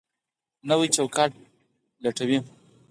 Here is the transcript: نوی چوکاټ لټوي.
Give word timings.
نوی 0.69 0.87
چوکاټ 0.95 1.31
لټوي. 2.03 2.37